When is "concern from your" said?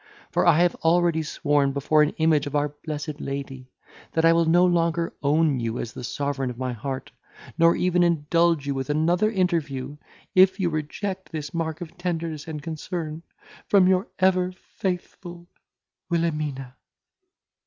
12.63-14.07